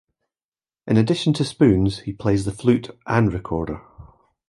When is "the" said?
2.45-2.51